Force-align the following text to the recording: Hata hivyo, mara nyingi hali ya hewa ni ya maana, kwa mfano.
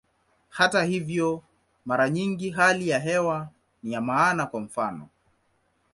Hata 0.49 0.83
hivyo, 0.83 1.43
mara 1.85 2.09
nyingi 2.09 2.49
hali 2.49 2.89
ya 2.89 2.99
hewa 2.99 3.49
ni 3.83 3.93
ya 3.93 4.01
maana, 4.01 4.45
kwa 4.45 4.59
mfano. 4.59 5.09